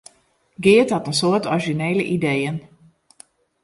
[0.63, 2.57] Geart hat in soad orizjinele ideeën.